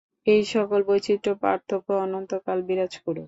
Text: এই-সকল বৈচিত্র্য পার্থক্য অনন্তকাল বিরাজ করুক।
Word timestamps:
এই-সকল 0.27 0.79
বৈচিত্র্য 0.87 1.33
পার্থক্য 1.43 1.87
অনন্তকাল 2.03 2.57
বিরাজ 2.67 2.93
করুক। 2.97 3.19